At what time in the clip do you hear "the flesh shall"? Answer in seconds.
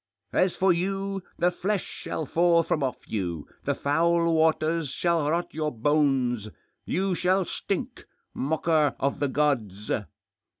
1.37-2.25